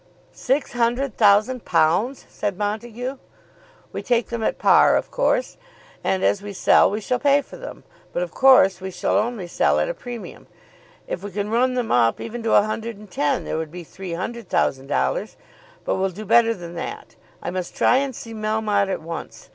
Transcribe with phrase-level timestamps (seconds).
[0.33, 3.17] "Six hundred thousand pounds!" said Montague.
[3.93, 5.57] "We take them at par, of course,
[6.03, 7.83] and as we sell we shall pay for them.
[8.11, 10.47] But of course we shall only sell at a premium.
[11.07, 14.87] If we can run them up even to 110, there would be three hundred thousand
[14.87, 15.37] dollars.
[15.85, 17.15] But we'll do better than that.
[17.39, 19.49] I must try and see Melmotte at once.